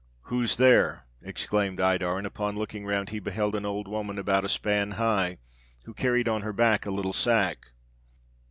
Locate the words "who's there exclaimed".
0.23-1.79